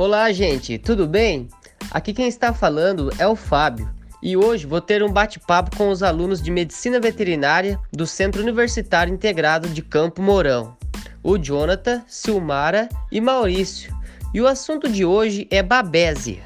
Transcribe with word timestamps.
Olá, 0.00 0.30
gente, 0.30 0.78
tudo 0.78 1.08
bem? 1.08 1.48
Aqui 1.90 2.14
quem 2.14 2.28
está 2.28 2.54
falando 2.54 3.10
é 3.18 3.26
o 3.26 3.34
Fábio 3.34 3.92
e 4.22 4.36
hoje 4.36 4.64
vou 4.64 4.80
ter 4.80 5.02
um 5.02 5.10
bate-papo 5.10 5.76
com 5.76 5.88
os 5.88 6.04
alunos 6.04 6.40
de 6.40 6.52
Medicina 6.52 7.00
Veterinária 7.00 7.80
do 7.92 8.06
Centro 8.06 8.40
Universitário 8.40 9.12
Integrado 9.12 9.68
de 9.68 9.82
Campo 9.82 10.22
Mourão, 10.22 10.76
o 11.20 11.36
Jonathan, 11.36 12.04
Silmara 12.06 12.88
e 13.10 13.20
Maurício. 13.20 13.92
E 14.32 14.40
o 14.40 14.46
assunto 14.46 14.88
de 14.88 15.04
hoje 15.04 15.48
é 15.50 15.64
babésia. 15.64 16.44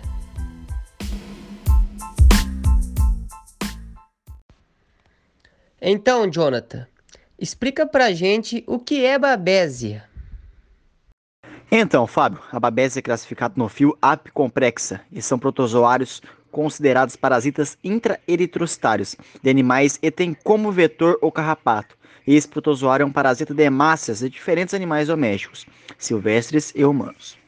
Então, 5.78 6.26
Jonathan, 6.26 6.86
explica 7.38 7.86
pra 7.86 8.12
gente 8.12 8.64
o 8.66 8.78
que 8.78 9.04
é 9.04 9.18
babésia. 9.18 10.10
Então, 11.74 12.06
Fábio, 12.06 12.38
a 12.52 12.60
babésia 12.60 12.98
é 12.98 13.02
classificada 13.02 13.54
no 13.56 13.66
fio 13.66 13.96
apicomplexa 14.02 15.00
e 15.10 15.22
são 15.22 15.38
protozoários 15.38 16.20
considerados 16.50 17.16
parasitas 17.16 17.78
intraeritrocitários 17.82 19.16
de 19.42 19.48
animais 19.48 19.98
e 20.02 20.10
tem 20.10 20.34
como 20.34 20.70
vetor 20.70 21.18
o 21.22 21.32
carrapato. 21.32 21.96
Esse 22.26 22.46
protozoário 22.46 23.04
é 23.04 23.06
um 23.06 23.10
parasita 23.10 23.54
de 23.54 23.62
hemácias 23.62 24.18
de 24.18 24.28
diferentes 24.28 24.74
animais 24.74 25.08
domésticos, 25.08 25.64
silvestres 25.96 26.74
e 26.76 26.84
humanos. 26.84 27.38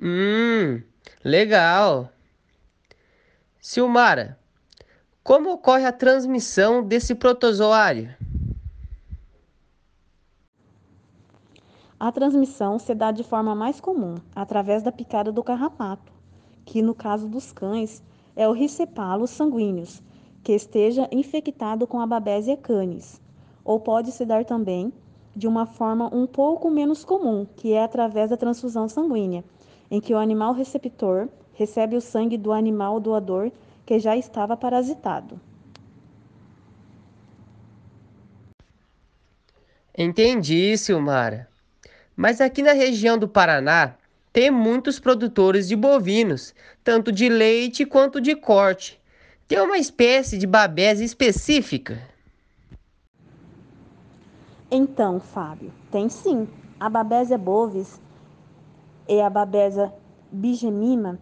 Hum, 0.00 0.80
legal. 1.24 2.12
Silmara, 3.60 4.38
como 5.24 5.50
ocorre 5.50 5.86
a 5.86 5.92
transmissão 5.92 6.84
desse 6.84 7.16
protozoário? 7.16 8.14
A 11.98 12.12
transmissão 12.12 12.78
se 12.78 12.94
dá 12.94 13.10
de 13.10 13.24
forma 13.24 13.54
mais 13.54 13.80
comum, 13.80 14.16
através 14.34 14.82
da 14.82 14.92
picada 14.92 15.32
do 15.32 15.42
carrapato, 15.42 16.12
que 16.62 16.82
no 16.82 16.94
caso 16.94 17.26
dos 17.26 17.52
cães 17.52 18.02
é 18.36 18.46
o 18.46 18.52
ricepalos 18.52 19.30
sanguíneos, 19.30 20.02
que 20.42 20.52
esteja 20.52 21.08
infectado 21.10 21.86
com 21.86 21.98
a 21.98 22.06
Babesia 22.06 22.54
canis, 22.54 23.18
ou 23.64 23.80
pode 23.80 24.12
se 24.12 24.26
dar 24.26 24.44
também 24.44 24.92
de 25.34 25.48
uma 25.48 25.64
forma 25.64 26.14
um 26.14 26.26
pouco 26.26 26.70
menos 26.70 27.02
comum, 27.02 27.46
que 27.56 27.72
é 27.72 27.82
através 27.82 28.28
da 28.28 28.36
transfusão 28.36 28.90
sanguínea, 28.90 29.42
em 29.90 29.98
que 29.98 30.12
o 30.12 30.18
animal 30.18 30.52
receptor 30.52 31.28
recebe 31.54 31.96
o 31.96 32.00
sangue 32.02 32.36
do 32.36 32.52
animal 32.52 33.00
doador 33.00 33.50
que 33.86 33.98
já 33.98 34.14
estava 34.14 34.54
parasitado. 34.54 35.40
Entendi, 39.96 40.76
Silmara. 40.76 41.55
Mas 42.16 42.40
aqui 42.40 42.62
na 42.62 42.72
região 42.72 43.18
do 43.18 43.28
Paraná 43.28 43.94
tem 44.32 44.50
muitos 44.50 44.98
produtores 44.98 45.68
de 45.68 45.76
bovinos, 45.76 46.54
tanto 46.82 47.12
de 47.12 47.28
leite 47.28 47.84
quanto 47.84 48.20
de 48.20 48.34
corte. 48.34 49.00
Tem 49.46 49.60
uma 49.60 49.78
espécie 49.78 50.38
de 50.38 50.46
babésia 50.46 51.04
específica? 51.04 52.00
Então, 54.70 55.20
Fábio, 55.20 55.72
tem 55.90 56.08
sim. 56.08 56.48
A 56.78 56.90
Babesia 56.90 57.38
bovis 57.38 58.00
e 59.08 59.20
a 59.20 59.30
Babesia 59.30 59.92
bigemina 60.30 61.20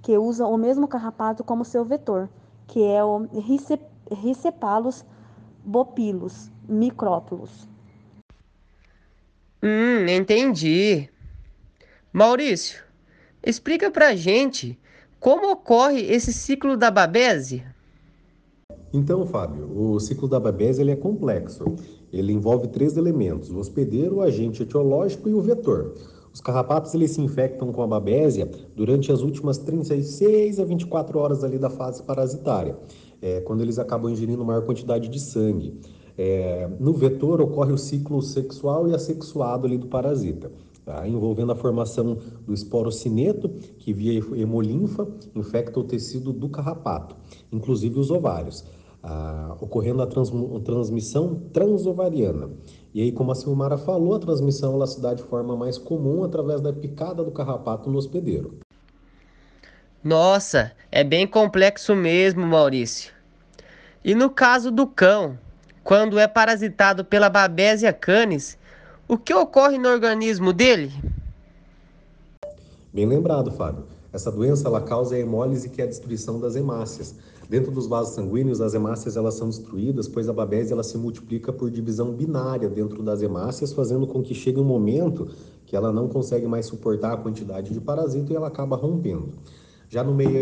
que 0.00 0.16
usa 0.16 0.46
o 0.46 0.56
mesmo 0.56 0.86
carrapato 0.86 1.42
como 1.42 1.64
seu 1.64 1.84
vetor, 1.84 2.28
que 2.66 2.82
é 2.82 3.02
o 3.02 3.26
Ricepalus 4.10 5.04
bopilus 5.64 6.50
micrópolis. 6.68 7.73
Hum, 9.66 10.06
entendi. 10.06 11.08
Maurício, 12.12 12.82
explica 13.42 13.90
pra 13.90 14.14
gente 14.14 14.78
como 15.18 15.50
ocorre 15.50 16.02
esse 16.02 16.34
ciclo 16.34 16.76
da 16.76 16.90
babésia. 16.90 17.74
Então, 18.92 19.24
Fábio, 19.24 19.66
o 19.74 19.98
ciclo 19.98 20.28
da 20.28 20.38
babésia 20.38 20.82
ele 20.82 20.90
é 20.90 20.96
complexo. 20.96 21.64
Ele 22.12 22.30
envolve 22.30 22.68
três 22.68 22.98
elementos: 22.98 23.48
o 23.48 23.56
hospedeiro, 23.56 24.16
o 24.16 24.20
agente 24.20 24.62
etiológico 24.62 25.30
e 25.30 25.32
o 25.32 25.40
vetor. 25.40 25.94
Os 26.30 26.42
carrapatos 26.42 26.92
eles 26.92 27.12
se 27.12 27.22
infectam 27.22 27.72
com 27.72 27.82
a 27.82 27.86
babésia 27.86 28.50
durante 28.76 29.10
as 29.10 29.22
últimas 29.22 29.56
36 29.56 30.60
a 30.60 30.64
24 30.66 31.18
horas 31.18 31.42
ali 31.42 31.58
da 31.58 31.70
fase 31.70 32.02
parasitária, 32.02 32.76
é, 33.22 33.40
quando 33.40 33.62
eles 33.62 33.78
acabam 33.78 34.12
ingerindo 34.12 34.44
maior 34.44 34.66
quantidade 34.66 35.08
de 35.08 35.18
sangue. 35.18 35.80
É, 36.16 36.68
no 36.78 36.92
vetor 36.92 37.40
ocorre 37.40 37.72
o 37.72 37.78
ciclo 37.78 38.22
sexual 38.22 38.88
e 38.88 38.94
assexuado 38.94 39.66
ali 39.66 39.76
do 39.76 39.88
parasita, 39.88 40.50
tá? 40.84 41.06
envolvendo 41.08 41.52
a 41.52 41.56
formação 41.56 42.18
do 42.46 42.54
esporocineto, 42.54 43.48
que 43.78 43.92
via 43.92 44.20
hemolinfa 44.36 45.08
infecta 45.34 45.80
o 45.80 45.84
tecido 45.84 46.32
do 46.32 46.48
carrapato, 46.48 47.16
inclusive 47.52 47.98
os 47.98 48.10
ovários, 48.10 48.64
ah, 49.02 49.56
ocorrendo 49.60 50.02
a 50.02 50.06
trans, 50.06 50.32
transmissão 50.64 51.42
transovariana. 51.52 52.50
E 52.94 53.02
aí, 53.02 53.10
como 53.10 53.32
a 53.32 53.34
Silmara 53.34 53.76
falou, 53.76 54.14
a 54.14 54.20
transmissão 54.20 54.74
ela 54.74 54.86
se 54.86 55.00
dá 55.00 55.12
de 55.12 55.22
forma 55.22 55.56
mais 55.56 55.76
comum 55.76 56.22
através 56.22 56.60
da 56.60 56.72
picada 56.72 57.24
do 57.24 57.32
carrapato 57.32 57.90
no 57.90 57.98
hospedeiro. 57.98 58.58
Nossa, 60.02 60.72
é 60.92 61.02
bem 61.02 61.26
complexo 61.26 61.96
mesmo, 61.96 62.46
Maurício. 62.46 63.12
E 64.04 64.14
no 64.14 64.30
caso 64.30 64.70
do 64.70 64.86
cão, 64.86 65.38
quando 65.84 66.18
é 66.18 66.26
parasitado 66.26 67.04
pela 67.04 67.28
Babesia 67.28 67.92
canis, 67.92 68.56
o 69.06 69.18
que 69.18 69.34
ocorre 69.34 69.76
no 69.76 69.90
organismo 69.90 70.50
dele? 70.50 70.90
Bem 72.92 73.06
lembrado, 73.06 73.50
Fábio. 73.52 73.84
Essa 74.10 74.32
doença 74.32 74.66
ela 74.66 74.80
causa 74.80 75.14
a 75.14 75.18
hemólise, 75.18 75.68
que 75.68 75.82
é 75.82 75.84
a 75.84 75.88
destruição 75.88 76.40
das 76.40 76.56
hemácias. 76.56 77.14
Dentro 77.50 77.70
dos 77.70 77.86
vasos 77.86 78.14
sanguíneos, 78.14 78.62
as 78.62 78.72
hemácias 78.72 79.16
elas 79.16 79.34
são 79.34 79.48
destruídas, 79.48 80.08
pois 80.08 80.28
a 80.28 80.32
babésia 80.32 80.72
ela 80.72 80.82
se 80.82 80.96
multiplica 80.96 81.52
por 81.52 81.70
divisão 81.70 82.12
binária 82.12 82.70
dentro 82.70 83.02
das 83.02 83.20
hemácias, 83.20 83.72
fazendo 83.72 84.06
com 84.06 84.22
que 84.22 84.34
chegue 84.34 84.58
um 84.58 84.64
momento 84.64 85.28
que 85.66 85.76
ela 85.76 85.92
não 85.92 86.08
consegue 86.08 86.46
mais 86.46 86.64
suportar 86.64 87.12
a 87.12 87.16
quantidade 87.18 87.74
de 87.74 87.80
parasito 87.80 88.32
e 88.32 88.36
ela 88.36 88.46
acaba 88.46 88.76
rompendo. 88.76 89.28
Já 89.90 90.02
no 90.02 90.14
meio 90.14 90.38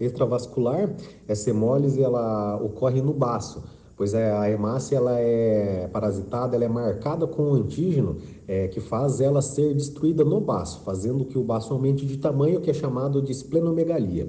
extravascular, 0.00 0.90
essa 1.28 1.50
hemólise 1.50 2.02
ela 2.02 2.56
ocorre 2.56 3.00
no 3.00 3.12
baço, 3.12 3.62
pois 4.02 4.14
é, 4.14 4.32
a 4.32 4.50
hemácia 4.50 4.96
ela 4.96 5.16
é 5.20 5.86
parasitada, 5.92 6.56
ela 6.56 6.64
é 6.64 6.68
marcada 6.68 7.24
com 7.24 7.52
um 7.52 7.54
antígeno 7.54 8.20
é, 8.48 8.66
que 8.66 8.80
faz 8.80 9.20
ela 9.20 9.40
ser 9.40 9.72
destruída 9.74 10.24
no 10.24 10.40
baço, 10.40 10.82
fazendo 10.84 11.24
que 11.24 11.38
o 11.38 11.44
baço 11.44 11.72
aumente 11.72 12.04
de 12.04 12.18
tamanho, 12.18 12.60
que 12.60 12.68
é 12.68 12.74
chamado 12.74 13.22
de 13.22 13.30
esplenomegalia. 13.30 14.26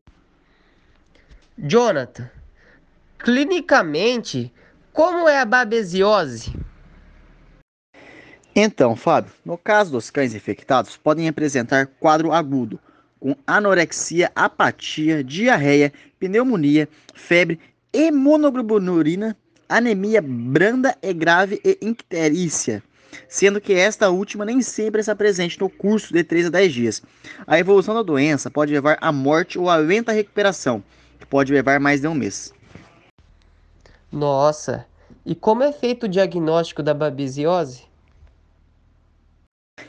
Jonathan, 1.57 2.29
clinicamente, 3.17 4.53
como 4.91 5.27
é 5.27 5.39
a 5.39 5.45
babesiose? 5.45 6.53
Então, 8.55 8.95
Fábio, 8.95 9.33
no 9.43 9.57
caso 9.57 9.91
dos 9.91 10.11
cães 10.11 10.35
infectados, 10.35 10.97
podem 10.97 11.27
apresentar 11.27 11.87
quadro 11.99 12.31
agudo, 12.31 12.79
com 13.19 13.35
anorexia, 13.47 14.31
apatia, 14.35 15.23
diarreia, 15.23 15.91
pneumonia, 16.19 16.87
febre, 17.15 17.59
hemoglobinurina, 17.91 19.35
anemia 19.67 20.21
branda 20.21 20.95
e 21.01 21.13
grave 21.13 21.61
e 21.63 21.77
icterícia, 21.81 22.83
sendo 23.27 23.61
que 23.61 23.73
esta 23.73 24.09
última 24.09 24.45
nem 24.45 24.61
sempre 24.61 25.01
está 25.01 25.15
presente 25.15 25.59
no 25.59 25.69
curso 25.69 26.13
de 26.13 26.23
3 26.23 26.47
a 26.47 26.49
10 26.49 26.73
dias. 26.73 27.03
A 27.45 27.59
evolução 27.59 27.93
da 27.93 28.01
doença 28.01 28.49
pode 28.49 28.73
levar 28.73 28.97
à 29.01 29.11
morte 29.11 29.57
ou 29.57 29.69
à 29.69 29.75
lenta 29.75 30.11
recuperação, 30.11 30.83
que 31.19 31.25
pode 31.25 31.53
levar 31.53 31.79
mais 31.79 32.01
de 32.01 32.07
um 32.07 32.13
mês. 32.13 32.53
Nossa, 34.11 34.85
e 35.25 35.33
como 35.33 35.63
é 35.63 35.71
feito 35.71 36.03
o 36.03 36.09
diagnóstico 36.09 36.83
da 36.83 36.93
babesiose? 36.93 37.92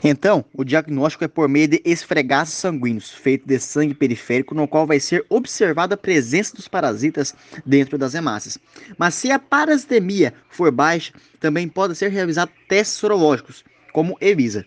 Então, 0.03 0.45
o 0.53 0.63
diagnóstico 0.63 1.23
é 1.23 1.27
por 1.27 1.47
meio 1.47 1.67
de 1.67 1.81
esfregaços 1.85 2.55
sanguíneos, 2.55 3.11
feito 3.11 3.47
de 3.47 3.59
sangue 3.59 3.93
periférico, 3.93 4.53
no 4.53 4.67
qual 4.67 4.85
vai 4.85 4.99
ser 4.99 5.25
observada 5.29 5.95
a 5.95 5.97
presença 5.97 6.55
dos 6.55 6.67
parasitas 6.67 7.33
dentro 7.65 7.97
das 7.97 8.13
hemácias. 8.13 8.57
Mas 8.97 9.15
se 9.15 9.31
a 9.31 9.39
parasitemia 9.39 10.33
for 10.49 10.71
baixa, 10.71 11.13
também 11.39 11.67
pode 11.67 11.95
ser 11.95 12.09
realizado 12.09 12.51
testes 12.67 12.97
sorológicos, 12.97 13.63
como 13.93 14.17
ELISA, 14.19 14.65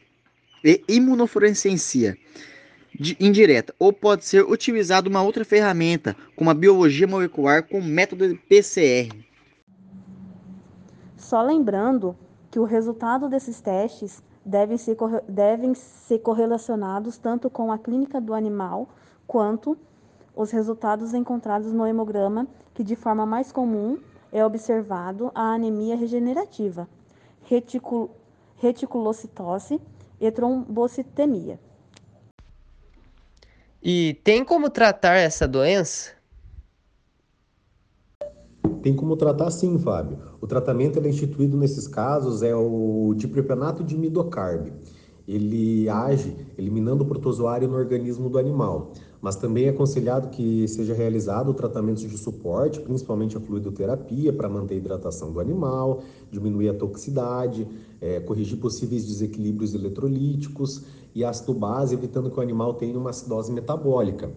e 0.65 0.83
imunofluorescência 0.89 2.17
indireta, 3.21 3.75
ou 3.79 3.93
pode 3.93 4.25
ser 4.25 4.43
utilizada 4.43 5.09
uma 5.09 5.23
outra 5.23 5.45
ferramenta, 5.45 6.17
como 6.35 6.51
a 6.51 6.55
biologia 6.55 7.07
molecular 7.07 7.63
com 7.63 7.81
método 7.81 8.29
de 8.29 8.35
PCR. 8.35 9.15
Só 11.17 11.43
lembrando 11.43 12.17
que 12.51 12.59
o 12.59 12.65
resultado 12.65 13.29
desses 13.29 13.61
testes 13.61 14.23
devem 14.49 14.79
ser, 14.79 14.97
devem 15.29 15.75
ser 15.75 16.21
correlacionados 16.21 17.19
tanto 17.19 17.51
com 17.51 17.71
a 17.71 17.79
clínica 17.79 18.19
do 18.19 18.33
animal 18.33 18.89
quanto 19.27 19.77
os 20.35 20.51
resultados 20.51 21.13
encontrados 21.13 21.73
no 21.73 21.87
hemograma, 21.87 22.47
que 22.73 22.83
de 22.83 22.97
forma 22.97 23.27
mais 23.27 23.53
comum 23.53 23.99
é 24.33 24.43
observado 24.45 25.31
a 25.35 25.53
anemia 25.53 25.97
regenerativa, 25.97 26.89
reticul 27.45 28.11
reticulocitose 28.57 29.81
e 30.21 30.31
trombocitemia. 30.33 31.61
E 33.81 34.19
tem 34.25 34.45
como 34.45 34.69
tratar 34.69 35.15
essa 35.15 35.47
doença? 35.47 36.18
Tem 38.83 38.95
como 38.95 39.17
tratar 39.17 39.51
sim, 39.51 39.79
Fábio. 39.79 40.19
O 40.41 40.47
tratamento 40.47 40.99
é 40.99 41.09
instituído 41.09 41.57
nesses 41.57 41.87
casos 41.87 42.43
é 42.43 42.55
o 42.55 43.15
dipropenato 43.17 43.83
de 43.83 43.97
midocarb. 43.97 44.73
Ele 45.27 45.87
age 45.91 46.35
eliminando 46.57 47.05
o 47.05 47.07
protozoário 47.07 47.69
no 47.69 47.77
organismo 47.77 48.31
do 48.31 48.39
animal, 48.39 48.93
mas 49.21 49.37
também 49.37 49.67
é 49.67 49.69
aconselhado 49.69 50.29
que 50.31 50.67
seja 50.67 50.95
realizado 50.95 51.53
tratamentos 51.53 52.03
de 52.03 52.17
suporte, 52.17 52.81
principalmente 52.81 53.37
a 53.37 53.41
fluidoterapia, 53.41 54.33
para 54.33 54.49
manter 54.49 54.75
a 54.75 54.77
hidratação 54.79 55.31
do 55.31 55.39
animal, 55.39 56.01
diminuir 56.31 56.71
a 56.71 56.75
toxicidade, 56.75 57.69
é, 58.01 58.21
corrigir 58.21 58.59
possíveis 58.59 59.05
desequilíbrios 59.05 59.75
eletrolíticos 59.75 60.87
e 61.15 61.23
ácido 61.23 61.53
base, 61.53 61.95
evitando 61.95 62.31
que 62.31 62.39
o 62.39 62.43
animal 62.43 62.75
tenha 62.75 62.99
uma 62.99 63.11
acidose 63.11 63.53
metabólica. 63.53 64.33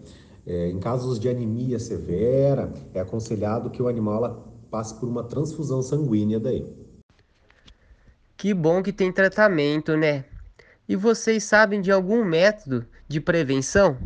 É, 0.46 0.70
em 0.70 0.80
casos 0.80 1.20
de 1.20 1.30
anemia 1.30 1.78
severa, 1.78 2.74
é 2.94 3.00
aconselhado 3.00 3.70
que 3.70 3.82
o 3.82 3.88
animal 3.88 4.52
passe 4.72 4.96
por 4.96 5.08
uma 5.08 5.24
transfusão 5.24 5.82
sanguínea 5.82 6.40
daí. 6.40 6.66
Que 8.36 8.54
bom 8.54 8.82
que 8.82 8.92
tem 8.92 9.12
tratamento, 9.12 9.96
né? 9.96 10.26
E 10.90 10.96
vocês 10.96 11.44
sabem 11.44 11.80
de 11.80 11.92
algum 11.92 12.26
método 12.26 12.86
de 13.08 13.22
prevenção? 13.22 13.98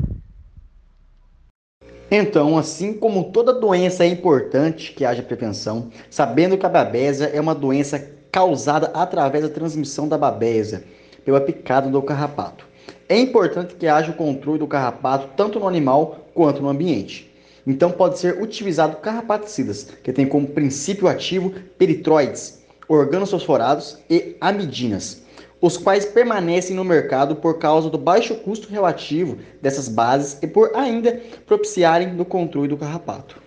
Então, 2.12 2.58
assim 2.58 2.94
como 2.94 3.32
toda 3.32 3.54
doença 3.54 4.04
é 4.04 4.08
importante 4.08 4.94
que 4.94 5.06
haja 5.06 5.24
prevenção, 5.24 5.90
sabendo 6.10 6.58
que 6.58 6.66
a 6.66 6.70
babésia 6.70 7.26
é 7.26 7.40
uma 7.42 7.56
doença 7.56 7.98
causada 8.32 8.88
através 8.94 9.44
da 9.44 9.50
transmissão 9.50 10.08
da 10.08 10.18
babésia 10.18 10.84
pela 11.24 11.42
picada 11.42 11.90
do 11.90 12.02
carrapato. 12.02 12.68
É 13.08 13.20
importante 13.20 13.76
que 13.76 13.86
haja 13.86 14.12
o 14.12 14.16
controle 14.16 14.58
do 14.58 14.68
carrapato 14.68 15.30
tanto 15.38 15.60
no 15.60 15.68
animal 15.68 16.28
quanto 16.34 16.62
no 16.62 16.70
ambiente. 16.70 17.32
Então 17.66 17.92
pode 17.92 18.18
ser 18.18 18.42
utilizado 18.42 18.98
carrapaticidas, 18.98 19.84
que 20.04 20.12
tem 20.12 20.28
como 20.28 20.48
princípio 20.48 21.08
ativo 21.08 21.52
peritroides, 21.78 22.64
organofosforados 22.88 24.00
e 24.10 24.36
amidinas, 24.42 25.24
os 25.62 25.78
quais 25.78 26.06
permanecem 26.06 26.76
no 26.76 26.84
mercado 26.84 27.36
por 27.36 27.60
causa 27.60 27.90
do 27.92 27.98
baixo 27.98 28.36
custo 28.36 28.70
relativo 28.70 29.38
dessas 29.62 29.88
bases 29.88 30.38
e 30.42 30.48
por 30.48 30.76
ainda 30.76 31.22
propiciarem 31.46 32.12
no 32.12 32.26
controle 32.26 32.68
do 32.68 32.78
carrapato. 32.78 33.40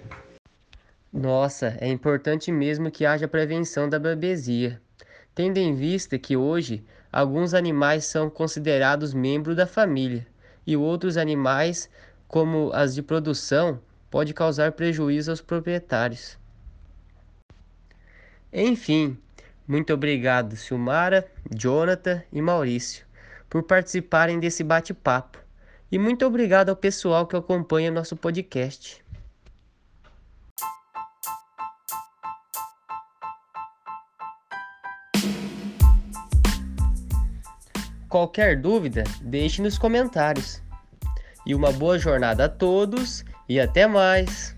Nossa, 1.12 1.76
é 1.80 1.88
importante 1.88 2.52
mesmo 2.52 2.92
que 2.92 3.04
haja 3.06 3.26
prevenção 3.26 3.88
da 3.88 3.98
babesia, 3.98 4.80
tendo 5.34 5.58
em 5.58 5.74
vista 5.74 6.18
que 6.18 6.36
hoje 6.36 6.84
alguns 7.12 7.54
animais 7.54 8.04
são 8.04 8.28
considerados 8.28 9.14
membros 9.14 9.56
da 9.56 9.66
família 9.66 10.26
e 10.66 10.76
outros 10.76 11.16
animais, 11.16 11.88
como 12.26 12.70
as 12.72 12.94
de 12.94 13.02
produção, 13.02 13.80
pode 14.10 14.34
causar 14.34 14.72
prejuízo 14.72 15.30
aos 15.30 15.40
proprietários. 15.40 16.38
Enfim, 18.52 19.18
muito 19.66 19.92
obrigado, 19.92 20.56
Silmara, 20.56 21.30
Jonathan 21.50 22.22
e 22.32 22.40
Maurício, 22.40 23.06
por 23.48 23.62
participarem 23.62 24.38
desse 24.38 24.64
bate-papo. 24.64 25.38
E 25.90 25.98
muito 25.98 26.26
obrigado 26.26 26.68
ao 26.68 26.76
pessoal 26.76 27.26
que 27.26 27.36
acompanha 27.36 27.90
nosso 27.90 28.16
podcast. 28.16 29.02
Qualquer 38.08 38.60
dúvida, 38.60 39.04
deixe 39.20 39.60
nos 39.60 39.76
comentários. 39.78 40.62
E 41.44 41.54
uma 41.54 41.70
boa 41.70 41.98
jornada 41.98 42.46
a 42.46 42.48
todos 42.48 43.24
e 43.48 43.60
até 43.60 43.86
mais! 43.86 44.57